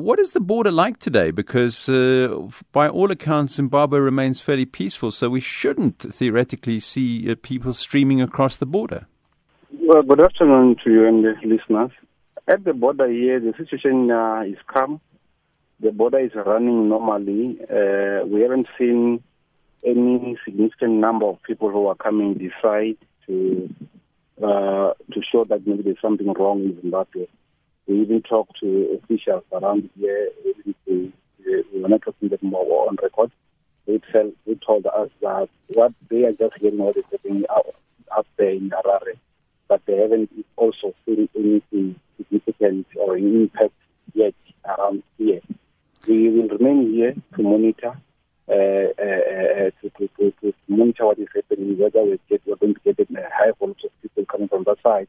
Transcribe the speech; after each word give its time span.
what 0.00 0.18
is 0.18 0.32
the 0.32 0.40
border 0.40 0.70
like 0.70 0.98
today? 0.98 1.30
Because 1.30 1.88
uh, 1.88 2.48
by 2.72 2.88
all 2.88 3.10
accounts, 3.10 3.54
Zimbabwe 3.54 3.98
remains 3.98 4.40
fairly 4.40 4.66
peaceful, 4.66 5.10
so 5.10 5.28
we 5.28 5.40
shouldn't 5.40 5.98
theoretically 5.98 6.80
see 6.80 7.30
uh, 7.30 7.34
people 7.42 7.72
streaming 7.72 8.20
across 8.20 8.56
the 8.56 8.66
border. 8.66 9.06
Well, 9.72 10.02
good 10.02 10.20
afternoon 10.20 10.76
to 10.84 10.90
you 10.90 11.06
and 11.06 11.24
the 11.24 11.34
listeners. 11.44 11.90
At 12.48 12.64
the 12.64 12.72
border 12.72 13.08
here, 13.08 13.38
the 13.38 13.52
situation 13.56 14.10
uh, 14.10 14.42
is 14.46 14.58
calm. 14.66 15.00
The 15.80 15.92
border 15.92 16.18
is 16.18 16.32
running 16.34 16.88
normally. 16.88 17.58
Uh, 17.62 18.26
we 18.26 18.40
haven't 18.40 18.66
seen 18.78 19.22
any 19.84 20.36
significant 20.44 20.94
number 20.94 21.26
of 21.26 21.42
people 21.42 21.70
who 21.70 21.86
are 21.86 21.94
coming 21.94 22.34
this 22.34 22.52
side 22.60 22.96
to 23.26 23.68
uh, 24.42 24.92
to 25.12 25.20
show 25.30 25.44
that 25.44 25.66
maybe 25.66 25.82
there's 25.82 26.00
something 26.00 26.32
wrong 26.32 26.62
in 26.64 26.80
Zimbabwe. 26.80 27.26
We 27.90 28.02
even 28.02 28.22
talked 28.22 28.60
to 28.60 29.00
officials 29.02 29.42
around 29.50 29.90
here. 29.98 30.30
We, 30.86 31.12
were 31.74 31.88
not 31.88 32.02
talking 32.02 32.28
them 32.28 32.38
more 32.42 32.88
on 32.88 32.96
record. 33.02 33.32
They, 33.84 34.00
tell, 34.12 34.30
they 34.46 34.54
told 34.64 34.86
us 34.86 35.10
that 35.22 35.48
what 35.74 35.92
they 36.08 36.24
are 36.24 36.30
just 36.30 36.54
hearing 36.60 36.78
what 36.78 36.96
is 36.96 37.04
happening 37.10 37.46
out, 37.50 37.74
out 38.16 38.28
there 38.36 38.50
in 38.50 38.70
Harare, 38.70 39.18
but 39.66 39.84
they 39.86 39.96
haven't 39.96 40.30
also 40.54 40.94
seen 41.04 41.28
anything 41.36 41.98
significant 42.16 42.86
or 42.94 43.18
impact 43.18 43.74
yet 44.14 44.34
around 44.64 45.02
here. 45.18 45.40
We 46.06 46.28
will 46.28 46.46
remain 46.46 46.92
here 46.92 47.16
to 47.34 47.42
monitor 47.42 48.00
uh, 48.48 48.52
uh, 48.52 48.54
uh, 48.54 49.70
to, 49.82 49.90
to, 49.98 50.08
to, 50.16 50.32
to, 50.42 50.54
monitor 50.68 51.06
what 51.06 51.18
is 51.18 51.26
happening, 51.34 51.76
whether 51.76 52.04
we 52.04 52.20
get, 52.28 52.40
we're 52.46 52.54
going 52.54 52.74
to 52.74 52.80
get 52.92 53.00
a 53.00 53.28
high 53.34 53.50
volume 53.58 53.74
of 53.82 53.90
people 54.00 54.24
coming 54.26 54.46
from 54.46 54.62
that 54.62 54.80
side. 54.80 55.08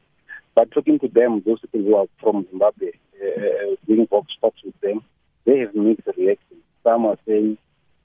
But 0.54 0.70
talking 0.70 0.98
to 1.00 1.08
them, 1.08 1.42
those 1.44 1.60
people 1.60 1.80
who 1.80 1.96
are 1.96 2.06
from 2.20 2.46
Zimbabwe, 2.50 2.92
uh, 3.22 3.76
doing 3.86 4.06
box 4.06 4.32
stops 4.36 4.60
with 4.64 4.78
them, 4.80 5.02
they 5.44 5.58
have 5.60 5.74
mixed 5.74 6.06
reactions. 6.16 6.62
Some 6.84 7.06
are 7.06 7.18
saying 7.26 7.58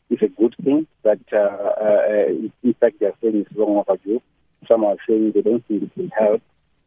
it's 0.10 0.22
a 0.22 0.28
good 0.28 0.56
thing 0.64 0.88
that, 1.04 1.20
uh, 1.34 1.38
uh, 1.38 2.50
in 2.64 2.74
fact, 2.80 3.00
they 3.00 3.08
are 3.08 3.16
saying 3.22 3.46
it's 3.46 3.58
long 3.58 3.78
overdue. 3.78 4.22
Some 4.68 4.86
are 4.86 4.96
saying 5.08 5.34
they 5.34 5.42
don't 5.42 5.66
think 5.68 5.84
it 5.84 5.92
will 5.96 6.10
help. 6.18 6.42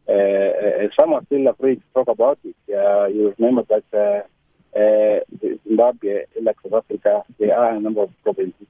Uh, 0.08 0.88
some 0.98 1.12
are 1.12 1.22
still 1.26 1.46
afraid 1.48 1.76
to 1.76 1.86
talk 1.94 2.08
about 2.08 2.38
it. 2.44 2.56
Uh, 2.74 3.06
you 3.06 3.34
remember 3.38 3.64
that 3.68 3.84
uh, 3.94 5.20
Zimbabwe, 5.68 6.24
like 6.42 6.56
South 6.62 6.84
Africa, 6.84 7.22
there 7.38 7.58
are 7.58 7.74
a 7.74 7.80
number 7.80 8.02
of 8.02 8.10
provinces. 8.22 8.66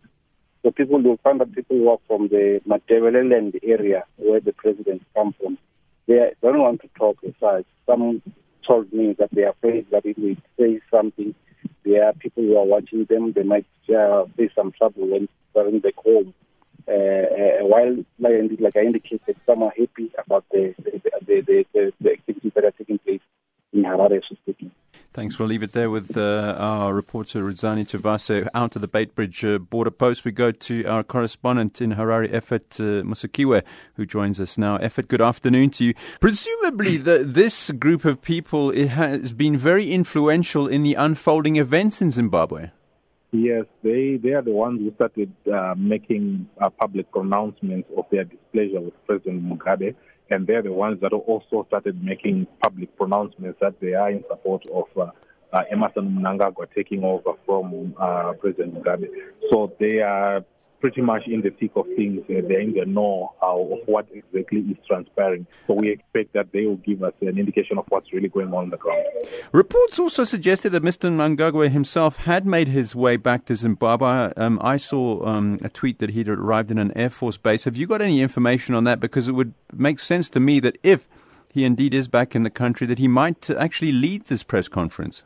So 0.63 0.71
people 0.71 1.01
will 1.01 1.19
find 1.23 1.41
that 1.41 1.55
people 1.55 1.77
who 1.79 1.89
are 1.89 1.99
from 2.07 2.29
the 2.29 2.61
Matabeleland 2.69 3.59
area 3.63 4.05
where 4.17 4.41
the 4.41 4.53
president 4.53 5.03
comes 5.15 5.35
from, 5.41 5.57
they 6.11 6.33
don't 6.43 6.59
want 6.59 6.81
to 6.83 6.89
talk 6.99 7.19
aside. 7.23 7.65
Some 7.87 8.21
told 8.67 8.93
me 8.93 9.15
that 9.19 9.31
they 9.33 9.45
are 9.45 9.51
afraid 9.51 9.87
that 9.91 10.05
if 10.05 10.17
they 10.17 10.37
say 10.59 10.81
something, 10.91 11.35
there 11.85 12.05
are 12.05 12.13
people 12.15 12.43
who 12.43 12.57
are 12.57 12.67
watching 12.67 13.05
them, 13.05 13.33
they 13.33 13.45
might 13.45 13.67
uh, 13.97 14.25
face 14.37 14.51
some 14.55 14.73
trouble 14.73 15.07
when 15.07 15.29
going 15.55 15.79
back 15.79 15.95
home. 15.97 16.35
Uh, 16.89 16.93
uh, 16.93 17.65
while, 17.67 17.97
like, 18.19 18.33
like 18.59 18.77
I 18.77 18.81
indicated, 18.81 19.37
some 19.47 19.63
are 19.63 19.73
happy 19.79 20.11
about 20.19 20.45
the 20.51 20.75
the, 20.79 21.01
the, 21.27 21.65
the, 21.73 21.93
the 22.01 22.13
activities 22.13 22.53
that 22.55 22.65
are 22.65 22.73
taking 22.73 22.99
place 22.99 23.21
in 23.73 23.85
Harare, 23.85 24.21
so 24.29 24.35
speaking. 24.43 24.73
Thanks. 25.13 25.41
We'll 25.41 25.49
leave 25.49 25.65
it 25.65 25.73
there 25.73 25.91
with 25.91 26.17
uh, 26.17 26.55
our 26.57 26.95
reporter 26.95 27.43
Ruzani 27.43 27.85
Tuvase 27.85 28.49
out 28.55 28.77
of 28.77 28.83
the 28.83 28.87
Beitbridge 28.87 29.57
uh, 29.57 29.59
border 29.59 29.91
post. 29.91 30.25
We 30.25 30.31
go 30.31 30.53
to 30.53 30.85
our 30.85 31.03
correspondent 31.03 31.81
in 31.81 31.95
Harare, 31.95 32.33
Ephert 32.33 32.79
uh, 32.79 33.03
Musekiwa, 33.03 33.65
who 33.95 34.07
joins 34.07 34.39
us 34.39 34.57
now. 34.57 34.77
Ephert, 34.77 35.09
good 35.09 35.21
afternoon 35.21 35.71
to 35.71 35.85
you. 35.85 35.95
Presumably, 36.21 36.97
the, 36.97 37.25
this 37.27 37.73
group 37.73 38.05
of 38.05 38.23
people 38.23 38.73
has 38.73 39.33
been 39.33 39.57
very 39.57 39.93
influential 39.93 40.69
in 40.69 40.85
the 40.85 40.95
unfolding 40.95 41.57
events 41.57 42.01
in 42.01 42.13
Zimbabwe. 42.13 42.71
Yes, 43.33 43.65
they, 43.83 44.17
they 44.17 44.31
are 44.31 44.43
the 44.43 44.53
ones 44.53 44.79
who 44.79 44.95
started 44.95 45.33
uh, 45.53 45.75
making 45.77 46.49
uh, 46.61 46.71
public 46.71 47.11
pronouncements 47.11 47.89
of 47.97 48.05
their 48.13 48.25
displeasure 48.25 48.81
with 48.81 48.95
President 49.07 49.43
Mugabe 49.45 49.97
and 50.31 50.47
they're 50.47 50.63
the 50.63 50.73
ones 50.73 51.01
that 51.01 51.13
also 51.13 51.65
started 51.69 52.03
making 52.03 52.47
public 52.63 52.97
pronouncements 52.97 53.59
that 53.61 53.79
they 53.81 53.95
are 53.95 54.11
in 54.11 54.25
support 54.29 54.65
of 54.73 54.85
uh, 54.97 55.11
uh, 55.53 55.65
Emmerson 55.71 56.19
Mnangagwa 56.21 56.67
taking 56.75 57.03
over 57.05 57.33
from 57.45 57.95
uh, 57.99 58.33
President 58.35 58.75
Mugabe. 58.75 59.09
So 59.51 59.73
they 59.79 59.99
are 60.01 60.45
pretty 60.81 61.03
much 61.03 61.27
in 61.27 61.43
the 61.43 61.51
thick 61.51 61.73
of 61.77 61.87
things. 61.97 62.21
Uh, 62.23 62.41
they're 62.49 62.61
in 62.61 62.75
the 62.75 62.87
know 62.87 63.35
of 63.43 63.79
what 63.87 64.07
exactly 64.13 64.61
is 64.61 64.77
transpiring. 64.87 65.47
So 65.67 65.75
we 65.75 65.91
expect 65.91 66.33
that 66.33 66.53
they 66.53 66.67
will 66.67 66.77
give 66.77 67.03
us 67.03 67.13
an 67.21 67.39
indication 67.39 67.79
of 67.79 67.85
what's 67.89 68.13
really 68.13 68.29
going 68.29 68.49
on 68.49 68.65
on 68.65 68.71
the 68.71 68.77
ground. 68.77 69.05
Reports 69.53 69.99
also 69.99 70.25
suggested 70.25 70.71
that 70.71 70.83
Mr. 70.83 71.11
Mnangagwa 71.11 71.71
himself 71.71 72.17
had 72.17 72.47
made 72.47 72.69
his 72.69 72.95
way 72.95 73.17
back 73.17 73.45
to 73.47 73.55
Zimbabwe. 73.55 74.33
Um, 74.37 74.59
I 74.63 74.77
saw 74.77 75.25
um, 75.27 75.59
a 75.63 75.69
tweet 75.69 75.99
that 75.99 76.11
he'd 76.11 76.29
arrived 76.29 76.71
in 76.71 76.79
an 76.79 76.93
Air 76.97 77.11
Force 77.11 77.37
base. 77.37 77.65
Have 77.65 77.77
you 77.77 77.87
got 77.87 78.03
any 78.03 78.21
information 78.21 78.75
on 78.75 78.85
that? 78.85 79.01
Because 79.01 79.29
it 79.29 79.33
would 79.33 79.55
make 79.73 80.01
sense 80.01 80.29
to 80.31 80.41
me 80.41 80.61
that 80.61 80.79
if 80.83 81.09
he 81.53 81.65
indeed 81.65 81.95
is 81.95 82.09
back 82.09 82.35
in 82.35 82.43
the 82.43 82.51
country, 82.51 82.87
that 82.87 82.99
he 82.99 83.09
might 83.09 83.51
actually 83.51 83.93
lead 83.93 84.25
this 84.25 84.43
press 84.43 84.69
conference. 84.69 85.25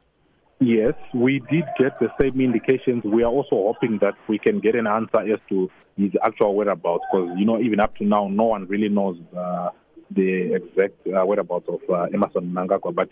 Yes, 0.61 0.95
we 1.13 1.41
did 1.51 1.65
get 1.79 1.99
the 2.01 2.09
same 2.21 2.41
indications. 2.41 3.03
We 3.05 3.23
are 3.23 3.31
also 3.31 3.57
hoping 3.57 3.99
that 4.01 4.15
we 4.29 4.39
can 4.39 4.61
get 4.61 4.75
an 4.75 4.87
answer 4.87 5.21
as 5.21 5.41
to 5.49 5.71
his 5.97 6.13
actual 6.23 6.55
whereabouts 6.55 7.05
because, 7.11 7.31
you 7.37 7.45
know, 7.45 7.61
even 7.61 7.81
up 7.81 7.97
to 7.97 8.05
now, 8.05 8.29
no 8.29 8.45
one 8.45 8.67
really 8.67 8.89
knows 8.89 9.17
uh, 9.37 9.71
the 10.11 10.55
exact 10.55 10.95
uh, 11.07 11.25
whereabouts 11.25 11.69
of 11.69 11.81
uh, 11.91 12.07
Emmerson 12.15 12.53
Mnangagwa. 12.53 12.95
But 12.95 13.09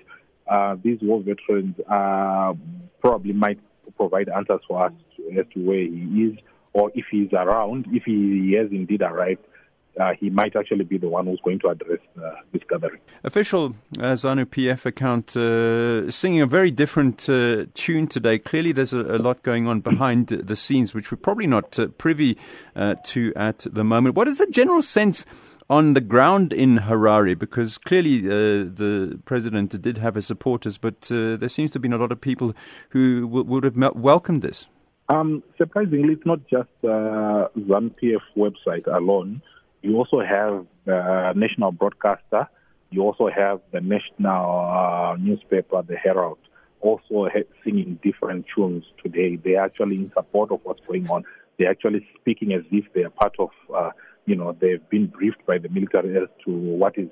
uh, 0.48 0.76
these 0.82 0.98
war 1.02 1.20
veterans 1.20 1.74
uh, 1.90 2.54
probably 3.00 3.32
might 3.32 3.58
provide 3.96 4.28
answers 4.28 4.60
for 4.66 4.86
us 4.86 4.92
as 5.38 5.44
to 5.54 5.60
where 5.60 5.78
he 5.78 6.32
is 6.32 6.38
or 6.74 6.90
if 6.94 7.04
he's 7.10 7.32
around, 7.32 7.86
if 7.90 8.04
he 8.04 8.56
has 8.58 8.70
indeed 8.70 9.02
arrived 9.02 9.44
uh, 10.00 10.12
he 10.18 10.30
might 10.30 10.56
actually 10.56 10.84
be 10.84 10.98
the 10.98 11.08
one 11.08 11.26
who's 11.26 11.40
going 11.44 11.58
to 11.60 11.68
address 11.68 11.98
uh, 12.22 12.30
this 12.52 12.62
gathering. 12.68 13.00
Official 13.24 13.74
uh, 13.98 14.12
ZANU 14.14 14.46
PF 14.46 14.86
account 14.86 15.36
uh, 15.36 16.10
singing 16.10 16.40
a 16.40 16.46
very 16.46 16.70
different 16.70 17.28
uh, 17.28 17.66
tune 17.74 18.06
today. 18.06 18.38
Clearly, 18.38 18.72
there's 18.72 18.92
a, 18.92 19.00
a, 19.00 19.18
lot 19.18 19.42
going 19.42 19.68
on 19.68 19.80
behind 19.80 20.28
the 20.28 20.56
scenes, 20.56 20.94
which 20.94 21.10
we're 21.12 21.18
probably 21.18 21.46
not 21.46 21.78
uh, 21.78 21.88
privy 21.88 22.36
uh, 22.74 22.94
to 23.04 23.32
at 23.36 23.66
the 23.70 23.84
moment. 23.84 24.14
What 24.14 24.28
is 24.28 24.38
the 24.38 24.46
general 24.46 24.82
sense? 24.82 25.26
On 25.70 25.94
the 25.94 26.02
ground 26.02 26.52
in 26.52 26.80
Harare, 26.80 27.38
because 27.38 27.78
clearly 27.78 28.20
the 28.20 29.18
president 29.24 29.80
did 29.80 29.96
have 29.96 30.16
his 30.16 30.26
supporters, 30.26 30.76
but 30.76 31.00
there 31.02 31.48
seems 31.48 31.70
to 31.70 31.78
be 31.78 31.88
a 31.88 31.96
lot 31.96 32.12
of 32.12 32.20
people 32.20 32.52
who 32.90 33.22
w- 33.22 33.44
would 33.44 33.64
have 33.64 33.76
welcomed 33.94 34.42
this. 34.42 34.66
Um, 35.08 35.42
surprisingly, 35.56 36.14
it's 36.14 36.26
not 36.26 36.40
just 36.48 36.68
uh, 36.84 37.48
ZANU 37.56 37.94
PF 38.02 38.20
website 38.36 38.86
alone. 38.86 39.40
You 39.82 39.96
also 39.96 40.20
have 40.20 40.66
the 40.84 41.32
national 41.34 41.72
broadcaster. 41.72 42.48
You 42.90 43.02
also 43.02 43.28
have 43.34 43.60
the 43.72 43.80
national 43.80 44.60
uh, 44.60 45.16
newspaper, 45.16 45.82
the 45.82 45.96
Herald, 45.96 46.38
also 46.80 47.28
singing 47.64 47.98
different 48.02 48.46
tunes 48.54 48.84
today. 49.02 49.36
They're 49.36 49.62
actually 49.62 49.96
in 49.96 50.12
support 50.14 50.52
of 50.52 50.60
what's 50.62 50.80
going 50.86 51.08
on. 51.10 51.24
They're 51.58 51.70
actually 51.70 52.06
speaking 52.20 52.52
as 52.52 52.62
if 52.70 52.84
they 52.94 53.02
are 53.02 53.10
part 53.10 53.34
of, 53.38 53.50
uh, 53.74 53.90
you 54.26 54.36
know, 54.36 54.56
they've 54.60 54.88
been 54.88 55.06
briefed 55.06 55.44
by 55.46 55.58
the 55.58 55.68
military 55.68 56.16
as 56.16 56.28
to 56.44 56.50
what 56.50 56.96
is 56.96 57.08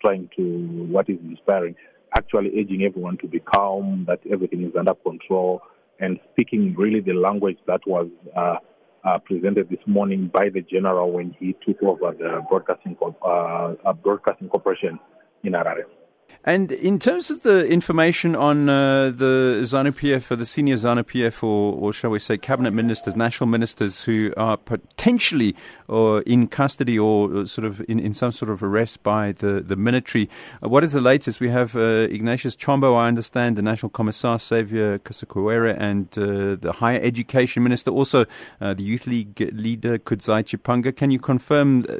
trying 0.00 0.30
to, 0.36 0.86
what 0.90 1.08
is 1.08 1.18
inspiring. 1.22 1.74
Actually 2.16 2.50
urging 2.58 2.84
everyone 2.84 3.18
to 3.18 3.26
be 3.26 3.40
calm, 3.40 4.04
that 4.06 4.20
everything 4.30 4.62
is 4.62 4.72
under 4.78 4.94
control, 4.94 5.62
and 5.98 6.20
speaking 6.32 6.74
really 6.76 7.00
the 7.00 7.12
language 7.12 7.58
that 7.66 7.80
was 7.86 8.08
uh, 8.36 8.56
uh, 9.04 9.18
presented 9.18 9.68
this 9.68 9.80
morning 9.86 10.30
by 10.32 10.48
the 10.48 10.62
general 10.62 11.12
when 11.12 11.34
he 11.38 11.54
took 11.66 11.82
over 11.82 12.12
the 12.12 12.42
broadcasting 12.48 12.96
uh, 13.02 13.74
uh, 13.84 13.92
broadcasting 13.92 14.48
corporation 14.48 14.98
in 15.42 15.52
Harare. 15.52 15.84
And 16.46 16.72
in 16.72 16.98
terms 16.98 17.30
of 17.30 17.40
the 17.40 17.66
information 17.66 18.36
on 18.36 18.68
uh, 18.68 19.10
the 19.16 19.60
ZANU-PF, 19.62 20.30
or 20.30 20.36
the 20.36 20.44
senior 20.44 20.76
ZANU-PF, 20.76 21.42
or, 21.42 21.72
or 21.72 21.92
shall 21.94 22.10
we 22.10 22.18
say 22.18 22.36
cabinet 22.36 22.72
ministers, 22.72 23.16
national 23.16 23.46
ministers 23.46 24.02
who 24.02 24.30
are 24.36 24.58
potentially 24.58 25.56
or 25.88 26.20
in 26.22 26.46
custody 26.48 26.98
or 26.98 27.46
sort 27.46 27.64
of 27.64 27.82
in, 27.88 27.98
in 27.98 28.12
some 28.12 28.30
sort 28.30 28.50
of 28.50 28.62
arrest 28.62 29.02
by 29.02 29.32
the, 29.32 29.62
the 29.62 29.74
military, 29.74 30.28
uh, 30.62 30.68
what 30.68 30.84
is 30.84 30.92
the 30.92 31.00
latest? 31.00 31.40
We 31.40 31.48
have 31.48 31.74
uh, 31.76 32.08
Ignatius 32.10 32.56
Chombo, 32.56 32.94
I 32.94 33.08
understand, 33.08 33.56
the 33.56 33.62
National 33.62 33.88
Commissar 33.88 34.38
Saviour 34.38 34.98
Kasukuwere, 34.98 35.74
and 35.80 36.08
uh, 36.18 36.56
the 36.60 36.74
Higher 36.76 37.00
Education 37.02 37.62
Minister, 37.62 37.90
also 37.90 38.26
uh, 38.60 38.74
the 38.74 38.82
Youth 38.82 39.06
League 39.06 39.40
leader 39.54 39.96
Kudzai 39.96 40.44
Chipanga. 40.44 40.94
Can 40.94 41.10
you 41.10 41.18
confirm, 41.18 41.86
uh, 41.88 41.96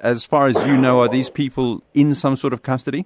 as 0.00 0.24
far 0.24 0.46
as 0.46 0.54
you 0.66 0.78
know, 0.78 1.00
are 1.00 1.08
these 1.08 1.28
people 1.28 1.82
in 1.92 2.14
some 2.14 2.36
sort 2.36 2.54
of 2.54 2.62
custody? 2.62 3.04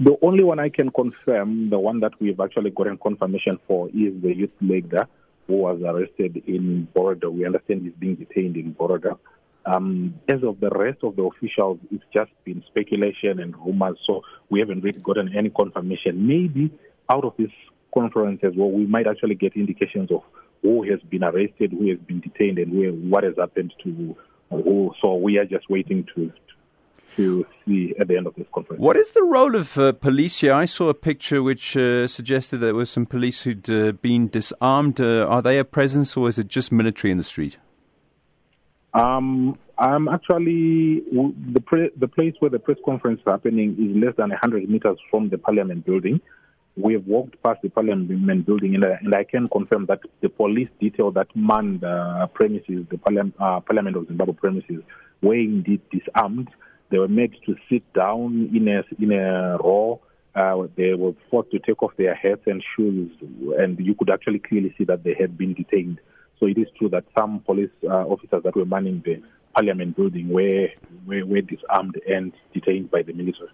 The 0.00 0.16
only 0.22 0.42
one 0.42 0.58
I 0.58 0.70
can 0.70 0.90
confirm, 0.90 1.70
the 1.70 1.78
one 1.78 2.00
that 2.00 2.12
we've 2.20 2.40
actually 2.40 2.70
gotten 2.70 2.98
confirmation 2.98 3.60
for, 3.68 3.88
is 3.88 4.12
the 4.22 4.34
youth 4.34 4.50
leader 4.60 5.06
who 5.46 5.54
was 5.58 5.80
arrested 5.82 6.42
in 6.48 6.88
Borrowdale. 6.94 7.32
We 7.32 7.46
understand 7.46 7.82
he's 7.82 7.92
being 7.92 8.16
detained 8.16 8.56
in 8.56 8.74
Borrowdale. 8.74 9.18
Um, 9.66 10.14
as 10.28 10.42
of 10.42 10.58
the 10.58 10.70
rest 10.70 10.98
of 11.04 11.14
the 11.14 11.22
officials, 11.22 11.78
it's 11.92 12.04
just 12.12 12.32
been 12.44 12.62
speculation 12.66 13.38
and 13.38 13.56
rumors, 13.56 13.96
so 14.06 14.22
we 14.50 14.58
haven't 14.58 14.82
really 14.82 15.00
gotten 15.00 15.34
any 15.34 15.50
confirmation. 15.50 16.26
Maybe 16.26 16.76
out 17.08 17.24
of 17.24 17.34
this 17.38 17.52
conference 17.94 18.40
as 18.42 18.52
well, 18.56 18.70
we 18.70 18.86
might 18.86 19.06
actually 19.06 19.36
get 19.36 19.54
indications 19.54 20.10
of 20.10 20.22
who 20.62 20.82
has 20.90 21.00
been 21.08 21.22
arrested, 21.22 21.70
who 21.70 21.88
has 21.90 21.98
been 22.00 22.20
detained, 22.20 22.58
and 22.58 22.76
where, 22.76 22.90
what 22.90 23.22
has 23.22 23.34
happened 23.38 23.72
to 23.84 24.16
who. 24.50 24.92
So 25.02 25.14
we 25.14 25.38
are 25.38 25.44
just 25.44 25.70
waiting 25.70 26.06
to 26.14 26.32
to 27.16 27.46
see 27.64 27.94
at 27.98 28.08
the 28.08 28.16
end 28.16 28.26
of 28.26 28.34
this 28.34 28.46
conference. 28.52 28.80
What 28.80 28.96
is 28.96 29.12
the 29.12 29.22
role 29.22 29.54
of 29.54 29.76
uh, 29.78 29.92
police 29.92 30.40
here? 30.40 30.52
I 30.52 30.64
saw 30.64 30.88
a 30.88 30.94
picture 30.94 31.42
which 31.42 31.76
uh, 31.76 32.06
suggested 32.06 32.58
there 32.58 32.74
were 32.74 32.86
some 32.86 33.06
police 33.06 33.42
who'd 33.42 33.68
uh, 33.70 33.92
been 33.92 34.28
disarmed. 34.28 35.00
Uh, 35.00 35.26
are 35.26 35.42
they 35.42 35.58
a 35.58 35.64
presence, 35.64 36.16
or 36.16 36.28
is 36.28 36.38
it 36.38 36.48
just 36.48 36.72
military 36.72 37.10
in 37.10 37.18
the 37.18 37.24
street? 37.24 37.58
Um, 38.94 39.58
I'm 39.76 40.08
actually 40.08 41.02
the 41.10 41.60
pre- 41.64 41.90
the 41.96 42.06
place 42.06 42.34
where 42.38 42.50
the 42.50 42.60
press 42.60 42.76
conference 42.84 43.20
is 43.20 43.24
happening 43.26 43.72
is 43.72 44.02
less 44.02 44.14
than 44.16 44.30
100 44.30 44.68
meters 44.68 44.98
from 45.10 45.30
the 45.30 45.38
Parliament 45.38 45.84
building. 45.84 46.20
We 46.76 46.94
have 46.94 47.06
walked 47.06 47.40
past 47.42 47.62
the 47.62 47.70
Parliament 47.70 48.46
building, 48.46 48.74
and, 48.74 48.84
and 48.84 49.14
I 49.14 49.24
can 49.24 49.48
confirm 49.48 49.86
that 49.86 50.00
the 50.20 50.28
police 50.28 50.68
detail 50.80 51.10
that 51.12 51.28
manned 51.34 51.80
the 51.80 52.28
premises, 52.34 52.86
the 52.90 52.98
Parliament, 52.98 53.34
uh, 53.38 53.60
Parliament 53.60 53.96
of 53.96 54.06
Zimbabwe 54.06 54.34
premises, 54.34 54.82
were 55.22 55.34
indeed 55.34 55.80
disarmed. 55.90 56.48
They 56.90 56.98
were 56.98 57.08
made 57.08 57.34
to 57.46 57.56
sit 57.68 57.90
down 57.92 58.50
in 58.54 58.68
a 58.68 58.84
in 59.02 59.12
a 59.12 59.56
row. 59.58 60.00
Uh, 60.34 60.66
they 60.76 60.94
were 60.94 61.12
forced 61.30 61.50
to 61.52 61.60
take 61.60 61.82
off 61.82 61.92
their 61.96 62.14
hats 62.14 62.42
and 62.46 62.62
shoes, 62.76 63.10
and 63.58 63.78
you 63.78 63.94
could 63.94 64.10
actually 64.10 64.40
clearly 64.40 64.74
see 64.76 64.84
that 64.84 65.04
they 65.04 65.14
had 65.14 65.38
been 65.38 65.54
detained. 65.54 66.00
So 66.40 66.46
it 66.46 66.58
is 66.58 66.66
true 66.76 66.88
that 66.88 67.04
some 67.16 67.40
police 67.40 67.70
uh, 67.84 68.04
officers 68.06 68.42
that 68.42 68.56
were 68.56 68.64
manning 68.64 69.02
the 69.04 69.22
Parliament 69.54 69.96
building 69.96 70.28
where, 70.28 70.68
were, 71.06 71.24
were 71.24 71.40
disarmed 71.40 72.00
and 72.08 72.32
detained 72.52 72.90
by 72.90 73.02
the 73.02 73.12
military. 73.12 73.50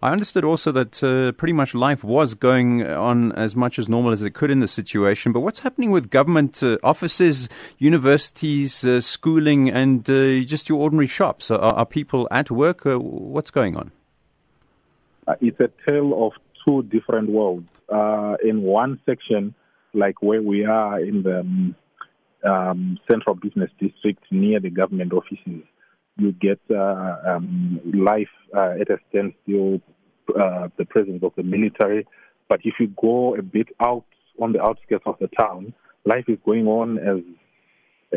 I 0.00 0.12
understood 0.12 0.44
also 0.44 0.70
that 0.72 1.02
uh, 1.02 1.32
pretty 1.32 1.52
much 1.52 1.74
life 1.74 2.04
was 2.04 2.34
going 2.34 2.86
on 2.86 3.32
as 3.32 3.56
much 3.56 3.80
as 3.80 3.88
normal 3.88 4.12
as 4.12 4.22
it 4.22 4.32
could 4.32 4.50
in 4.50 4.60
the 4.60 4.68
situation. 4.68 5.32
But 5.32 5.40
what's 5.40 5.60
happening 5.60 5.90
with 5.90 6.08
government 6.08 6.62
uh, 6.62 6.78
offices, 6.84 7.48
universities, 7.78 8.84
uh, 8.84 9.00
schooling, 9.00 9.68
and 9.68 10.08
uh, 10.08 10.40
just 10.40 10.68
your 10.68 10.80
ordinary 10.80 11.08
shops? 11.08 11.50
Are, 11.50 11.58
are 11.58 11.86
people 11.86 12.28
at 12.30 12.48
work? 12.50 12.82
what's 12.84 13.50
going 13.50 13.76
on? 13.76 13.90
Uh, 15.26 15.34
it's 15.40 15.58
a 15.58 15.70
tale 15.86 16.26
of 16.26 16.32
two 16.64 16.84
different 16.84 17.28
worlds. 17.28 17.68
Uh, 17.88 18.36
in 18.44 18.62
one 18.62 19.00
section, 19.04 19.54
like 19.94 20.22
where 20.22 20.42
we 20.42 20.64
are 20.64 21.00
in 21.00 21.22
the 21.22 21.40
um, 21.40 21.74
um, 22.44 22.98
central 23.10 23.34
business 23.34 23.70
district 23.80 24.22
near 24.30 24.60
the 24.60 24.70
government 24.70 25.12
offices, 25.12 25.62
you 26.16 26.32
get 26.32 26.60
uh, 26.70 27.16
um, 27.26 27.80
life 27.94 28.28
uh, 28.56 28.74
at 28.80 28.90
a 28.90 28.98
standstill, 29.08 29.80
uh, 30.38 30.68
the 30.76 30.84
presence 30.84 31.22
of 31.22 31.32
the 31.36 31.42
military. 31.42 32.06
But 32.48 32.60
if 32.64 32.74
you 32.80 32.88
go 33.00 33.36
a 33.36 33.42
bit 33.42 33.68
out 33.80 34.04
on 34.40 34.52
the 34.52 34.62
outskirts 34.62 35.04
of 35.06 35.16
the 35.20 35.28
town, 35.38 35.74
life 36.04 36.24
is 36.28 36.38
going 36.44 36.66
on 36.66 36.98
as 36.98 37.22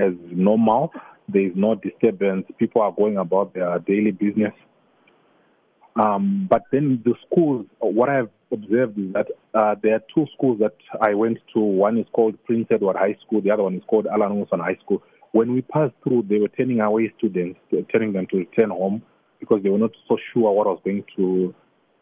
as 0.01 0.13
normal. 0.31 0.91
There 1.27 1.47
is 1.47 1.53
no 1.56 1.75
disturbance. 1.75 2.45
People 2.57 2.81
are 2.81 2.91
going 2.91 3.17
about 3.17 3.53
their 3.53 3.77
daily 3.79 4.12
business. 4.12 4.53
Um, 6.01 6.47
but 6.50 6.63
then 6.71 7.01
the 7.03 7.13
schools, 7.25 7.65
what 7.79 8.09
I've 8.09 8.29
observed 8.51 8.98
is 8.98 9.13
that 9.13 9.27
uh, 9.53 9.75
there 9.81 9.95
are 9.95 10.03
two 10.13 10.25
schools 10.33 10.59
that 10.59 10.75
I 11.01 11.13
went 11.13 11.39
to. 11.53 11.59
One 11.59 11.98
is 11.98 12.06
called 12.13 12.42
Prince 12.45 12.68
Edward 12.71 12.95
High 12.95 13.18
School. 13.25 13.42
The 13.42 13.51
other 13.51 13.63
one 13.63 13.75
is 13.75 13.83
called 13.88 14.07
Allan 14.07 14.36
Wilson 14.36 14.59
High 14.59 14.77
School. 14.83 15.01
When 15.31 15.53
we 15.53 15.62
passed 15.62 15.94
through, 16.03 16.25
they 16.30 16.39
were 16.39 16.50
turning 16.50 16.81
away 16.81 17.13
students, 17.18 17.59
telling 17.92 18.13
them 18.13 18.27
to 18.31 18.38
return 18.38 18.69
home 18.69 19.01
because 19.39 19.63
they 19.63 19.69
were 19.69 19.77
not 19.77 19.92
so 20.07 20.18
sure 20.33 20.51
what 20.51 20.68
was 20.68 20.80
going 20.83 21.03
to 21.15 21.56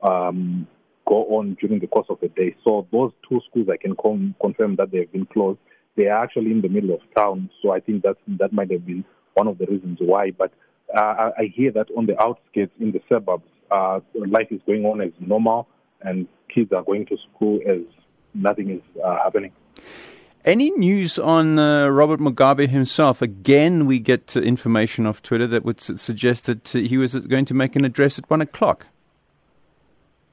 um, 0.04 0.68
go 1.08 1.26
on 1.38 1.56
during 1.60 1.80
the 1.80 1.88
course 1.88 2.08
of 2.10 2.20
the 2.22 2.28
day. 2.30 2.56
So 2.64 2.88
those 2.92 3.12
two 3.28 3.40
schools, 3.50 3.68
I 3.72 3.78
can 3.78 3.96
com- 3.96 4.36
confirm 4.42 4.76
that 4.78 4.92
they 4.92 5.00
have 5.00 5.12
been 5.12 5.26
closed. 5.26 5.60
They 5.96 6.08
are 6.08 6.24
actually 6.24 6.52
in 6.52 6.62
the 6.62 6.70
middle 6.70 6.94
of 6.94 7.02
town, 7.16 7.50
so 7.62 7.72
I 7.72 7.80
think 7.80 8.04
that 8.04 8.18
that 8.40 8.54
might 8.54 8.72
have 8.72 8.86
been 8.86 9.04
one 9.34 9.48
of 9.48 9.58
the 9.58 9.66
reasons 9.66 9.98
why. 10.02 10.32
But 10.32 10.52
uh, 10.96 11.32
I 11.38 11.52
hear 11.54 11.72
that 11.74 11.88
on 11.98 12.06
the 12.06 12.20
outskirts, 12.22 12.72
in 12.80 12.92
the 12.92 13.02
suburbs, 13.10 13.44
uh, 13.72 14.00
life 14.16 14.48
is 14.52 14.62
going 14.66 14.86
on 14.86 15.02
as 15.02 15.12
normal, 15.20 15.68
and 16.02 16.28
kids 16.54 16.72
are 16.72 16.84
going 16.84 17.06
to 17.08 17.18
school 17.18 17.60
as 17.68 17.80
nothing 18.34 18.70
is 18.72 18.82
uh, 19.04 19.18
happening. 19.24 19.52
Any 20.46 20.72
news 20.72 21.20
on 21.20 21.60
uh, 21.60 21.88
Robert 21.90 22.20
Mugabe 22.20 22.70
himself? 22.70 23.22
Again, 23.22 23.86
we 23.86 24.00
get 24.00 24.38
uh, 24.38 24.40
information 24.40 25.06
off 25.06 25.22
Twitter 25.22 25.48
that 25.48 25.66
would 25.66 25.82
suggest 25.82 26.46
that 26.46 26.76
uh, 26.76 26.80
he 26.80 26.98
was 26.98 27.14
going 27.16 27.46
to 27.46 27.54
make 27.54 27.76
an 27.76 27.84
address 27.84 28.18
at 28.18 28.30
one 28.30 28.42
o'clock. 28.42 28.88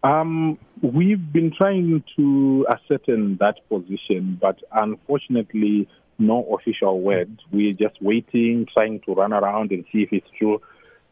Um, 0.05 0.59
we've 0.83 1.33
been 1.33 1.53
trying 1.53 2.05
to 2.17 2.67
ascertain 2.71 3.39
that 3.41 3.69
position, 3.69 4.39
but 4.41 4.63
unfortunately, 4.71 5.89
no 6.19 6.45
official 6.55 7.01
word. 7.01 7.43
We're 7.51 7.73
just 7.73 8.01
waiting, 8.01 8.67
trying 8.73 9.01
to 9.01 9.15
run 9.15 9.33
around 9.33 9.73
and 9.73 9.85
see 9.93 10.03
if 10.03 10.13
it's 10.13 10.29
true. 10.39 10.61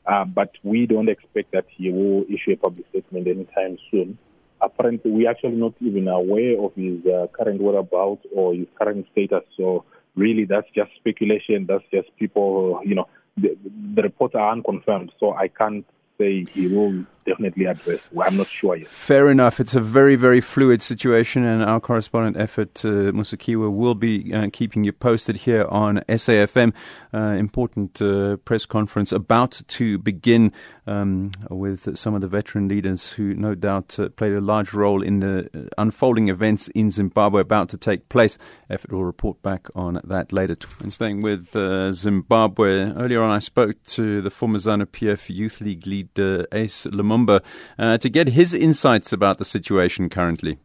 Uh, 0.07 0.25
but 0.25 0.53
we 0.63 0.87
don't 0.87 1.09
expect 1.09 1.51
that 1.53 1.65
he 1.69 1.91
will 1.91 2.25
issue 2.25 2.53
a 2.53 2.57
public 2.57 2.87
statement 2.91 3.27
anytime 3.27 3.79
soon. 3.91 4.19
Apparently, 4.65 5.11
we're 5.11 5.31
actually 5.31 5.57
not 5.57 5.75
even 5.81 6.09
aware 6.09 6.61
of 6.61 6.73
his 6.75 7.05
uh, 7.07 7.27
current 7.33 7.61
whereabouts 7.61 8.25
or 8.35 8.55
his 8.55 8.67
current 8.79 9.07
status. 9.13 9.45
So, 9.57 9.85
really, 10.15 10.45
that's 10.45 10.69
just 10.75 10.91
speculation. 10.97 11.67
That's 11.67 11.85
just 11.93 12.09
people, 12.17 12.81
you 12.85 12.95
know, 12.95 13.09
the, 13.37 13.57
the 13.95 14.03
reports 14.03 14.35
are 14.35 14.53
unconfirmed. 14.53 15.13
So, 15.21 15.35
I 15.35 15.49
can't 15.49 15.85
say 16.19 16.45
he 16.45 16.69
will 16.69 17.05
definitely 17.25 17.67
address. 17.67 18.09
I'm 18.21 18.37
not 18.37 18.47
sure 18.47 18.77
yet. 18.77 18.89
Fair 18.89 19.29
enough. 19.29 19.61
It's 19.61 19.75
a 19.75 19.81
very, 19.81 20.17
very 20.17 20.41
fluid 20.41 20.83
situation, 20.83 21.45
and 21.45 21.63
our 21.63 21.81
correspondent 21.81 22.37
Ephert 22.37 22.85
uh, 22.85 23.13
Musekiwa 23.13 23.73
will 23.73 23.95
be 23.95 24.33
uh, 24.33 24.49
keeping 24.53 24.85
you 24.85 24.93
posted 24.93 25.37
here 25.37 25.67
on 25.69 25.99
SAFM. 26.09 26.73
Uh, 27.13 27.37
important 27.39 28.03
uh, 28.03 28.37
press 28.39 28.67
conference 28.67 29.13
about 29.13 29.63
to 29.69 29.99
begin 29.99 30.53
um, 30.87 31.31
with 31.51 31.97
some 31.97 32.15
of 32.15 32.21
the 32.21 32.29
veteran 32.29 32.69
leaders 32.69 33.13
who, 33.13 33.35
no 33.35 33.55
doubt, 33.55 33.99
uh, 33.99 34.09
played 34.11 34.33
a 34.33 34.41
large 34.41 34.75
role 34.75 35.03
in 35.03 35.21
the 35.21 35.49
uh, 35.55 35.69
unfolding 35.79 36.29
events 36.29 36.69
in 36.69 36.91
Zimbabwe 36.91 37.41
about 37.41 37.69
to 37.69 37.77
take 37.77 38.09
place. 38.09 38.37
Ephert 38.69 38.93
will 38.93 39.05
report 39.05 39.41
back 39.43 39.69
on 39.75 40.01
that 40.05 40.33
later. 40.33 40.57
And 40.81 40.93
staying 40.93 41.23
with 41.23 41.53
Zimbabwe, 41.95 42.93
earlier 42.93 43.23
on 43.23 43.31
I 43.31 43.39
spoke 43.39 43.83
to 43.85 44.21
the 44.21 44.31
former 44.31 44.59
ZANU 44.59 44.87
PF 44.87 45.35
Youth 45.35 45.61
League 45.61 45.87
leader 45.87 46.47
Ace 46.53 46.87
Lamont 46.87 47.14
Lumumba 47.15 47.43
uh, 47.79 47.99
to 47.99 48.09
get 48.09 48.29
his 48.29 48.55
insights 48.55 49.13
about 49.13 49.39
the 49.39 49.45
situation 49.45 50.09
currently. 50.09 50.59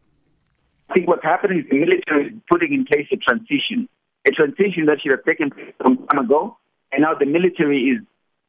I 0.89 0.93
think 0.93 1.07
what's 1.07 1.23
happening 1.23 1.59
is 1.59 1.65
the 1.69 1.77
military 1.77 2.27
is 2.27 2.33
putting 2.49 2.73
in 2.73 2.85
place 2.85 3.07
a 3.11 3.17
transition, 3.17 3.87
a 4.25 4.31
transition 4.31 4.85
that 4.87 5.01
should 5.01 5.11
have 5.11 5.23
taken 5.23 5.51
place 5.51 5.73
some 5.83 5.97
time 6.07 6.25
ago, 6.25 6.57
and 6.91 7.03
now 7.03 7.13
the 7.13 7.25
military 7.25 7.93
is 7.93 8.01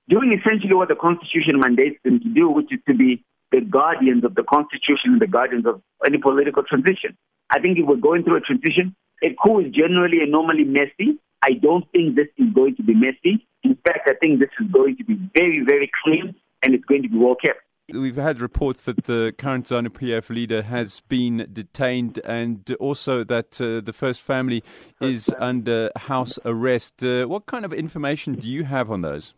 doing 0.09 0.33
essentially 0.33 0.75
what 0.75 0.89
the 0.89 0.97
Constitution 0.97 1.61
mandates 1.61 1.99
them 2.03 2.21
to 2.21 2.29
do, 2.29 2.49
which 2.49 2.73
is 2.73 2.81
to 2.89 2.95
be 2.95 3.23
the 3.53 3.61
guardians 3.61 4.25
of 4.25 4.35
the 4.35 4.43
Constitution 4.43 5.13
and 5.13 5.21
the 5.21 5.27
guardians 5.27 5.67
of 5.67 5.83
any 6.05 6.19
political 6.19 6.63
transition. 6.63 7.17
I 7.51 7.61
think 7.61 7.79
if 7.79 7.87
we're 7.87 7.97
going 7.97 8.25
through 8.25 8.37
a 8.37 8.41
transition, 8.41 8.95
a 9.23 9.35
coup 9.43 9.61
is 9.61 9.73
generally 9.73 10.21
and 10.21 10.31
normally 10.31 10.65
messy. 10.65 11.19
I 11.43 11.53
don't 11.61 11.85
think 11.93 12.17
this 12.17 12.29
is 12.39 12.53
going 12.55 12.77
to 12.77 12.83
be 12.83 12.95
messy. 12.95 13.47
In 13.63 13.77
fact, 13.87 14.09
I 14.09 14.15
think 14.15 14.41
this 14.41 14.51
is 14.61 14.71
going 14.73 14.97
to 14.97 15.05
be 15.05 15.19
very, 15.35 15.63
very 15.67 15.91
clean 16.05 16.35
and 16.63 16.75
it's 16.75 16.85
going 16.85 17.03
to 17.03 17.09
be 17.09 17.19
well 17.19 17.35
kept. 17.35 17.61
We've 17.93 18.17
had 18.17 18.41
reports 18.41 18.85
that 18.85 19.05
the 19.05 19.35
current 19.37 19.67
ZANU 19.67 19.89
PF 19.89 20.31
leader 20.31 20.63
has 20.63 21.01
been 21.09 21.49
detained 21.53 22.21
and 22.25 22.77
also 22.79 23.25
that 23.25 23.61
uh, 23.61 23.81
the 23.81 23.93
first 23.93 24.21
family 24.21 24.63
is 25.01 25.31
under 25.39 25.91
house 25.97 26.39
arrest. 26.45 27.03
Uh, 27.03 27.27
what 27.27 27.47
kind 27.47 27.65
of 27.65 27.73
information 27.73 28.35
do 28.35 28.49
you 28.49 28.65
have 28.65 28.91
on 28.91 29.03
those? 29.03 29.35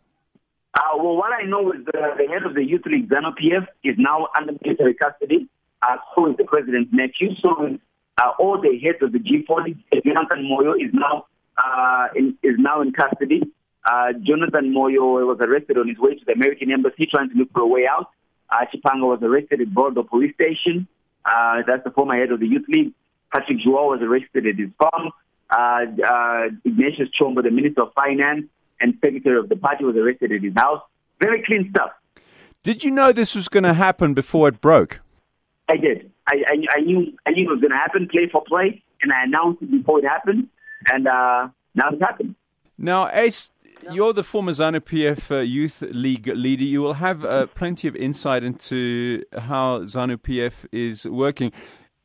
Uh, 0.74 0.80
well, 0.96 1.16
what 1.16 1.32
I 1.32 1.44
know 1.44 1.72
is 1.72 1.84
the, 1.86 1.92
the 1.92 2.28
head 2.28 2.44
of 2.44 2.54
the 2.54 2.64
Youth 2.64 2.86
League, 2.86 3.08
ZANU 3.08 3.34
PF, 3.40 3.66
is 3.84 3.94
now 3.98 4.28
under 4.36 4.52
military 4.64 4.94
custody. 4.94 5.48
Uh, 5.82 5.96
so 6.14 6.30
is 6.30 6.36
the 6.36 6.44
president's 6.44 6.90
nephew. 6.92 7.34
So 7.40 7.66
is, 7.66 7.78
uh, 8.18 8.30
all 8.38 8.60
the 8.60 8.78
heads 8.78 8.98
of 9.02 9.12
the 9.12 9.18
G40, 9.18 9.76
Jonathan 10.04 10.44
Moyo 10.44 10.74
is 10.74 10.92
now 10.92 11.26
uh, 11.56 12.08
in, 12.14 12.36
is 12.42 12.56
now 12.58 12.80
in 12.80 12.92
custody. 12.92 13.42
Uh, 13.84 14.12
Jonathan 14.22 14.72
Moyo 14.72 15.26
was 15.26 15.38
arrested 15.40 15.76
on 15.76 15.88
his 15.88 15.98
way 15.98 16.14
to 16.14 16.24
the 16.24 16.32
American 16.32 16.70
embassy, 16.70 17.06
trying 17.10 17.30
to 17.30 17.36
look 17.36 17.52
for 17.52 17.60
a 17.60 17.66
way 17.66 17.86
out. 17.86 18.08
Uh, 18.52 18.66
Chipanga 18.66 19.08
was 19.08 19.20
arrested 19.22 19.60
at 19.62 19.72
Bordo 19.72 20.02
police 20.02 20.34
station. 20.34 20.86
Uh, 21.24 21.62
that's 21.66 21.84
the 21.84 21.90
former 21.90 22.14
head 22.14 22.30
of 22.30 22.40
the 22.40 22.46
youth 22.46 22.66
league. 22.68 22.92
Patrick 23.32 23.58
Zhuwao 23.58 23.88
was 23.88 24.00
arrested 24.02 24.46
at 24.46 24.56
his 24.56 24.68
farm. 24.78 25.10
Uh, 25.50 25.86
uh, 26.06 26.48
Ignatius 26.64 27.08
Chombo, 27.18 27.42
the 27.42 27.50
Minister 27.50 27.82
of 27.82 27.92
Finance 27.94 28.44
and 28.80 28.94
Secretary 29.02 29.38
of 29.38 29.48
the 29.48 29.56
party, 29.56 29.84
was 29.84 29.96
arrested 29.96 30.32
at 30.32 30.42
his 30.42 30.54
house. 30.54 30.82
Very 31.20 31.42
clean 31.42 31.70
stuff. 31.70 31.92
Did 32.62 32.84
you 32.84 32.90
know 32.90 33.12
this 33.12 33.34
was 33.34 33.48
going 33.48 33.64
to 33.64 33.74
happen 33.74 34.14
before 34.14 34.48
it 34.48 34.60
broke? 34.60 35.00
I 35.68 35.76
did. 35.76 36.10
I, 36.28 36.42
I, 36.46 36.78
I 36.78 36.80
knew 36.80 37.12
I 37.26 37.30
knew 37.30 37.48
it 37.48 37.52
was 37.52 37.60
going 37.60 37.72
to 37.72 37.76
happen, 37.76 38.08
play 38.08 38.28
for 38.30 38.42
play, 38.44 38.82
and 39.02 39.12
I 39.12 39.24
announced 39.24 39.62
it 39.62 39.70
before 39.70 39.98
it 39.98 40.04
happened, 40.04 40.48
and 40.92 41.08
uh, 41.08 41.48
now 41.74 41.88
it's 41.90 42.00
happened. 42.00 42.34
Now, 42.78 43.08
Ace, 43.12 43.50
you're 43.90 44.12
the 44.12 44.22
former 44.22 44.52
ZANU 44.52 44.80
PF 44.80 45.30
uh, 45.30 45.40
Youth 45.40 45.82
League 45.82 46.26
leader. 46.28 46.64
You 46.64 46.82
will 46.82 46.94
have 46.94 47.24
uh, 47.24 47.46
plenty 47.46 47.88
of 47.88 47.96
insight 47.96 48.44
into 48.44 49.22
how 49.36 49.80
ZANU 49.80 50.18
PF 50.18 50.66
is 50.72 51.06
working. 51.06 51.52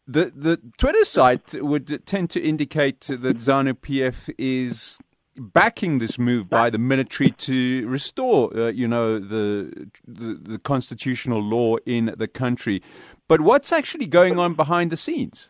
The 0.08 0.32
the 0.36 0.60
Twitter 0.78 1.04
site 1.04 1.62
would 1.62 2.06
tend 2.06 2.30
to 2.32 2.42
indicate 2.42 3.02
that 3.02 3.38
ZANU 3.38 3.74
PF 3.74 4.34
is 4.38 4.98
backing 5.38 6.00
this 6.00 6.18
move 6.18 6.50
by 6.50 6.70
the 6.70 6.78
military 6.78 7.32
to 7.32 7.88
restore, 7.88 8.56
uh, 8.58 8.68
you 8.70 8.88
know, 8.88 9.20
the, 9.20 9.88
the, 10.08 10.34
the 10.34 10.58
constitutional 10.58 11.40
law 11.40 11.76
in 11.86 12.14
the 12.18 12.28
country. 12.28 12.82
But 13.28 13.42
what's 13.42 13.72
actually 13.72 14.08
going 14.08 14.40
on 14.40 14.56
behind 14.56 14.92
the 14.92 14.98
scenes? 14.98 15.50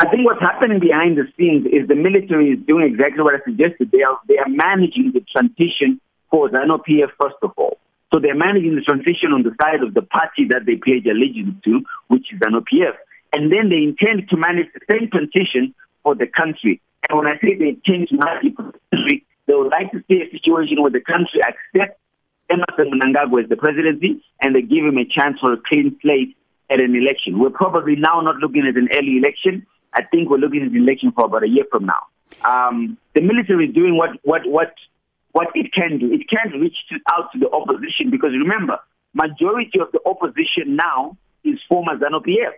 I 0.00 0.06
think 0.08 0.24
what's 0.24 0.40
happening 0.40 0.78
behind 0.78 1.18
the 1.18 1.26
scenes 1.36 1.66
is 1.66 1.88
the 1.88 1.98
military 1.98 2.54
is 2.54 2.60
doing 2.66 2.86
exactly 2.86 3.22
what 3.22 3.34
I 3.34 3.42
suggested. 3.42 3.90
They 3.90 4.02
are 4.02 4.18
they 4.28 4.38
are 4.38 4.48
managing 4.48 5.10
the 5.12 5.26
transition 5.26 6.00
for 6.30 6.48
the 6.48 6.58
PF 6.58 7.10
first 7.20 7.36
of 7.42 7.50
all. 7.56 7.78
So 8.14 8.20
they're 8.20 8.38
managing 8.38 8.76
the 8.76 8.86
transition 8.86 9.34
on 9.34 9.42
the 9.42 9.52
side 9.60 9.82
of 9.82 9.94
the 9.94 10.02
party 10.02 10.46
that 10.48 10.64
they 10.64 10.76
pledge 10.76 11.04
allegiance 11.04 11.58
to, 11.64 11.82
which 12.08 12.32
is 12.32 12.38
ZANU 12.38 12.62
PF. 12.64 12.94
And 13.34 13.52
then 13.52 13.68
they 13.68 13.84
intend 13.84 14.30
to 14.30 14.36
manage 14.38 14.70
the 14.72 14.80
same 14.88 15.10
transition 15.10 15.74
for 16.02 16.14
the 16.14 16.26
country. 16.26 16.80
And 17.10 17.18
when 17.18 17.26
I 17.26 17.36
say 17.42 17.58
they 17.58 17.76
change 17.84 18.08
money 18.12 18.54
for 18.56 18.70
the 18.70 18.80
country, 18.94 19.26
they 19.46 19.54
would 19.54 19.68
like 19.68 19.92
to 19.92 20.00
see 20.08 20.22
a 20.22 20.30
situation 20.30 20.80
where 20.80 20.94
the 20.94 21.04
country 21.04 21.42
accepts 21.42 21.98
Emmerson 22.48 22.94
Mnangagwa 22.94 23.42
as 23.44 23.48
the 23.50 23.56
presidency 23.56 24.22
and 24.40 24.54
they 24.54 24.62
give 24.62 24.86
him 24.86 24.96
a 24.96 25.04
chance 25.04 25.36
for 25.40 25.52
a 25.52 25.60
clean 25.68 25.98
slate 26.00 26.36
at 26.70 26.80
an 26.80 26.96
election. 26.96 27.38
We're 27.38 27.50
probably 27.50 27.96
now 27.96 28.20
not 28.22 28.36
looking 28.36 28.64
at 28.64 28.76
an 28.76 28.88
early 28.94 29.18
election. 29.18 29.66
I 29.98 30.02
think 30.04 30.30
we're 30.30 30.38
looking 30.38 30.62
at 30.62 30.70
the 30.70 30.78
election 30.78 31.10
for 31.10 31.24
about 31.24 31.42
a 31.42 31.48
year 31.48 31.64
from 31.68 31.86
now. 31.86 32.06
Um, 32.44 32.96
the 33.14 33.20
military 33.20 33.66
is 33.66 33.74
doing 33.74 33.96
what, 33.96 34.10
what, 34.22 34.46
what, 34.46 34.72
what 35.32 35.48
it 35.56 35.72
can 35.72 35.98
do. 35.98 36.12
It 36.12 36.30
can't 36.30 36.54
reach 36.54 36.76
to, 36.90 37.00
out 37.10 37.32
to 37.32 37.38
the 37.40 37.50
opposition 37.50 38.08
because 38.08 38.30
remember, 38.30 38.78
majority 39.12 39.80
of 39.80 39.90
the 39.90 39.98
opposition 40.06 40.76
now 40.76 41.16
is 41.42 41.58
former 41.68 41.98
ZANU 41.98 42.22
PF. 42.22 42.54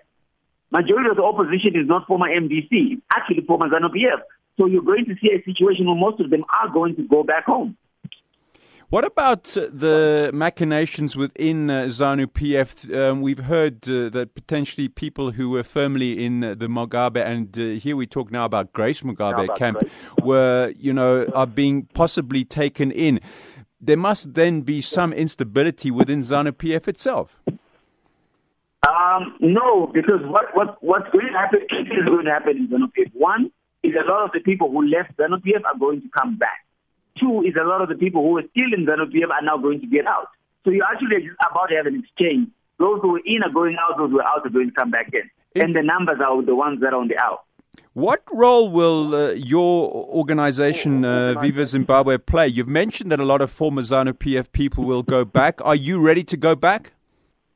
Majority 0.71 1.09
of 1.09 1.17
the 1.17 1.25
opposition 1.25 1.81
is 1.81 1.89
not 1.89 2.07
former 2.07 2.29
MDC, 2.29 3.01
actually 3.11 3.41
former 3.47 3.71
ZANU 3.71 3.89
PF. 3.89 4.21
So 4.59 4.67
you're 4.67 4.83
going 4.83 5.07
to 5.07 5.15
see 5.23 5.33
a 5.33 5.43
situation 5.43 5.87
where 5.87 5.97
most 5.97 6.21
of 6.21 6.29
them 6.29 6.45
are 6.61 6.69
going 6.69 6.95
to 6.97 7.03
go 7.09 7.23
back 7.23 7.47
home. 7.47 7.75
What 8.91 9.05
about 9.05 9.45
the 9.45 10.33
machinations 10.35 11.17
within 11.17 11.71
uh, 11.71 11.85
ZANU 11.85 12.27
PF? 12.27 12.93
Um, 12.93 13.21
we've 13.21 13.45
heard 13.45 13.89
uh, 13.89 14.09
that 14.09 14.35
potentially 14.35 14.89
people 14.89 15.31
who 15.31 15.51
were 15.51 15.63
firmly 15.63 16.25
in 16.25 16.41
the 16.41 16.69
Mugabe, 16.69 17.25
and 17.25 17.57
uh, 17.57 17.81
here 17.81 17.95
we 17.95 18.09
talk 18.09 18.33
now 18.33 18.45
about 18.45 18.73
Grace 18.73 19.03
Mugabe 19.03 19.45
about 19.45 19.57
camp, 19.57 19.79
Grace. 19.79 19.93
were, 20.25 20.75
you 20.77 20.93
know, 20.93 21.25
are 21.37 21.47
being 21.47 21.85
possibly 21.95 22.45
taken 22.45 22.91
in. 22.91 23.21
There 23.81 23.97
must 23.97 24.35
then 24.35 24.63
be 24.63 24.81
some 24.81 25.13
instability 25.13 25.93
within 25.93 26.23
ZANU 26.23 26.51
PF 26.51 26.89
itself. 26.89 27.41
Um, 28.89 29.37
no, 29.39 29.87
because 29.95 30.21
what, 30.25 30.47
what, 30.55 30.83
what's 30.83 31.09
going 31.13 31.29
to 31.29 31.39
happen 31.39 31.61
is 31.71 32.07
going 32.07 32.25
to 32.25 32.33
happen 32.33 32.57
in 32.57 32.67
ZANU 32.67 32.91
PF. 32.99 33.13
One 33.15 33.53
is 33.85 33.93
a 33.95 34.11
lot 34.11 34.25
of 34.25 34.33
the 34.33 34.41
people 34.41 34.69
who 34.69 34.85
left 34.85 35.17
ZANU 35.17 35.45
PF 35.45 35.63
are 35.65 35.79
going 35.79 36.03
to 36.03 36.09
come 36.09 36.37
back. 36.39 36.65
Two 37.21 37.43
is 37.43 37.55
a 37.61 37.65
lot 37.65 37.83
of 37.83 37.89
the 37.89 37.95
people 37.95 38.23
who 38.23 38.39
are 38.39 38.45
still 38.51 38.73
in 38.73 38.87
ZANU 38.87 39.13
PF 39.13 39.31
are 39.31 39.43
now 39.43 39.59
going 39.59 39.81
to 39.81 39.87
get 39.87 40.07
out. 40.07 40.29
So 40.65 40.71
you're 40.71 40.85
actually 40.85 41.29
about 41.49 41.67
to 41.67 41.77
have 41.77 41.87
an 41.87 42.03
exchange. 42.03 42.49
Those 42.79 43.01
who 43.03 43.17
are 43.17 43.23
in 43.25 43.43
are 43.43 43.53
going 43.53 43.77
out, 43.79 43.99
those 43.99 44.11
who 44.11 44.21
are 44.21 44.27
out 44.27 44.47
are 44.47 44.51
going 44.51 44.71
to 44.71 44.75
come 44.75 44.91
back 44.91 45.11
in. 45.13 45.29
It, 45.55 45.63
and 45.63 45.75
the 45.75 45.83
numbers 45.83 46.19
are 46.25 46.43
the 46.43 46.55
ones 46.55 46.81
that 46.81 46.95
are 46.95 47.01
on 47.01 47.09
the 47.09 47.19
out. 47.19 47.45
What 47.93 48.23
role 48.33 48.71
will 48.71 49.15
uh, 49.15 49.31
your 49.33 49.91
organization, 49.93 51.05
uh, 51.05 51.41
Viva 51.41 51.67
Zimbabwe, 51.67 52.19
play? 52.19 52.49
You've 52.49 52.69
mentioned 52.69 53.11
that 53.13 53.21
a 53.21 53.25
lot 53.25 53.43
of 53.43 53.51
former 53.51 53.83
ZANU 53.83 54.15
PF 54.15 54.53
people 54.53 54.85
will 54.85 55.03
go 55.03 55.25
back. 55.25 55.61
Are 55.65 55.75
you 55.75 56.01
ready 56.01 56.23
to 56.25 56.37
go 56.37 56.55
back? 56.55 56.93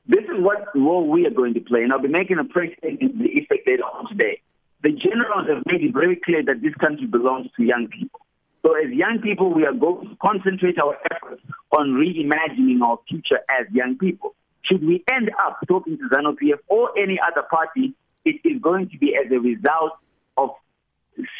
This 0.06 0.24
is 0.24 0.42
what 0.42 0.66
role 0.74 1.08
we 1.08 1.24
are 1.26 1.30
going 1.30 1.54
to 1.54 1.60
play, 1.60 1.82
and 1.82 1.92
I'll 1.92 2.02
be 2.02 2.08
making 2.08 2.38
a 2.38 2.44
press 2.44 2.70
statement 2.78 3.18
the 3.18 3.28
effect 3.28 3.66
later 3.66 3.84
on 3.84 4.08
today. 4.08 4.42
The 4.82 4.90
generals 4.90 5.48
have 5.48 5.62
made 5.66 5.82
it 5.82 5.94
very 5.94 6.20
clear 6.22 6.42
that 6.44 6.60
this 6.60 6.74
country 6.74 7.06
belongs 7.06 7.46
to 7.56 7.62
young 7.62 7.88
people. 7.88 8.20
So 8.64 8.74
as 8.74 8.90
young 8.90 9.20
people, 9.22 9.52
we 9.52 9.66
are 9.66 9.74
going 9.74 10.08
to 10.08 10.16
concentrate 10.22 10.78
our 10.82 10.96
efforts 11.12 11.42
on 11.76 11.92
reimagining 11.92 12.80
our 12.82 12.98
future 13.06 13.40
as 13.50 13.66
young 13.72 13.98
people. 13.98 14.34
Should 14.62 14.82
we 14.82 15.04
end 15.12 15.30
up 15.38 15.58
talking 15.68 15.98
to 15.98 16.04
ZANU 16.08 16.36
PF 16.42 16.58
or 16.68 16.98
any 16.98 17.18
other 17.20 17.46
party, 17.50 17.92
it 18.24 18.40
is 18.42 18.62
going 18.62 18.88
to 18.88 18.96
be 18.96 19.14
as 19.14 19.30
a 19.30 19.38
result 19.38 19.92
of 20.38 20.50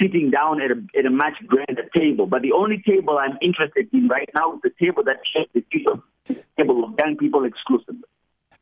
sitting 0.00 0.30
down 0.30 0.60
at 0.60 0.70
a, 0.70 0.98
at 0.98 1.06
a 1.06 1.10
much 1.10 1.34
grander 1.46 1.88
table. 1.96 2.26
But 2.26 2.42
the 2.42 2.52
only 2.52 2.82
table 2.86 3.16
I'm 3.16 3.38
interested 3.40 3.88
in 3.94 4.08
right 4.08 4.28
now 4.34 4.56
is 4.56 4.60
the 4.62 4.72
table 4.78 5.02
that 5.04 5.20
shapes 5.34 5.50
the 5.54 5.64
future, 5.72 6.02
the 6.28 6.36
table 6.58 6.84
of 6.84 6.94
young 6.98 7.16
people 7.16 7.44
exclusively. 7.44 8.03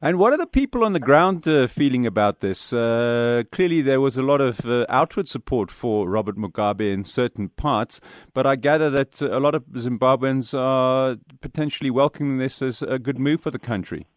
And 0.05 0.19
what 0.19 0.33
are 0.33 0.37
the 0.37 0.49
people 0.49 0.83
on 0.83 0.95
the 0.95 0.99
ground 0.99 1.47
uh, 1.47 1.69
feeling 1.69 2.07
about 2.07 2.41
this? 2.41 2.73
Uh, 2.73 3.45
clearly, 3.53 3.83
there 3.83 4.01
was 4.01 4.17
a 4.17 4.23
lot 4.23 4.41
of 4.41 4.67
uh, 4.67 4.85
outward 4.89 5.29
support 5.29 5.71
for 5.71 6.09
Robert 6.09 6.37
Mugabe 6.37 6.93
in 6.93 7.05
certain 7.05 7.51
parts, 7.51 8.01
but 8.35 8.45
I 8.45 8.57
gather 8.57 8.91
that 8.91 9.23
a 9.23 9.39
lot 9.39 9.55
of 9.55 9.63
Zimbabweans 9.67 10.59
are 10.59 11.19
potentially 11.41 11.89
welcoming 11.89 12.39
this 12.39 12.61
as 12.63 12.83
a 12.83 12.99
good 12.99 13.21
move 13.21 13.43
for 13.43 13.53
the 13.53 13.61
country. 13.61 14.09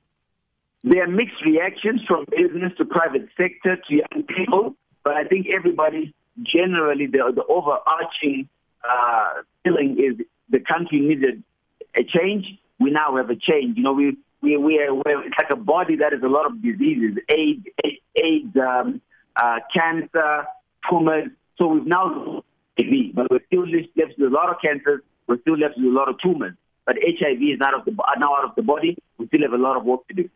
There 0.84 1.04
are 1.04 1.08
mixed 1.08 1.46
reactions 1.46 2.02
from 2.08 2.26
business 2.32 2.74
to 2.80 2.86
private 2.86 3.30
sector 3.38 3.76
to 3.76 3.94
young 3.94 4.24
people, 4.36 4.76
but 5.04 5.14
I 5.14 5.26
think 5.26 5.50
everybody 5.56 6.16
generally, 6.42 7.06
the, 7.06 7.32
the 7.36 7.46
overarching 7.48 8.50
uh, 8.84 9.44
feeling 9.64 9.98
is 10.00 10.26
the 10.50 10.62
country 10.62 11.00
needed 11.00 11.44
a 11.96 12.04
change. 12.04 12.48
We 12.80 12.90
now 12.90 13.18
have 13.18 13.30
a 13.30 13.36
change. 13.36 13.78
You 13.78 13.84
know, 13.84 13.94
we 13.94 14.18
we, 14.46 14.58
we 14.58 14.80
are, 14.80 14.94
it's 15.26 15.36
like 15.38 15.50
a 15.50 15.56
body 15.56 15.96
that 15.98 16.14
has 16.14 16.22
a 16.22 16.28
lot 16.28 16.46
of 16.46 16.62
diseases, 16.62 17.18
AIDS, 17.30 17.66
AIDS 18.16 18.56
um, 18.58 19.02
uh, 19.36 19.58
cancer, 19.74 20.46
tumors. 20.88 21.30
So 21.58 21.68
we've 21.68 21.88
now 21.88 22.44
HIV, 22.78 23.16
but 23.16 23.32
we're 23.32 23.46
still 23.48 23.68
left 23.68 24.20
with 24.20 24.32
a 24.32 24.34
lot 24.34 24.50
of 24.50 24.58
cancers. 24.62 25.02
We're 25.28 25.42
still 25.42 25.58
left 25.58 25.78
with 25.78 25.88
a 25.88 25.90
lot 25.90 26.10
of 26.10 26.16
tumors. 26.22 26.54
But 26.86 26.98
HIV 27.02 27.42
is 27.42 27.60
not 27.60 27.74
of 27.74 27.86
the, 27.86 27.92
now 28.20 28.36
out 28.38 28.46
of 28.46 28.56
the 28.56 28.62
body. 28.62 28.98
We 29.18 29.28
still 29.28 29.42
have 29.42 29.54
a 29.54 29.58
lot 29.58 29.78
of 29.78 29.84
work 29.84 30.08
to 30.10 30.14
do. 30.14 30.30